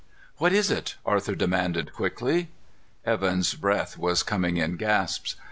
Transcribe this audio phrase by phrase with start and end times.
[0.37, 2.49] "What is it?" Arthur demanded quickly.
[3.05, 5.35] Evan's breath was coming in gasps.